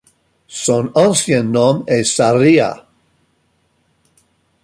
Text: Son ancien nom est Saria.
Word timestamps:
Son 0.65 0.91
ancien 0.95 1.43
nom 1.43 1.83
est 1.85 2.03
Saria. 2.05 2.87